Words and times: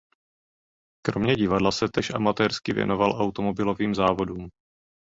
Kromě 1.05 1.35
divadla 1.35 1.71
se 1.71 1.87
též 1.93 2.09
amatérsky 2.11 2.73
věnoval 2.73 3.21
automobilovým 3.21 3.95
závodům. 3.95 4.49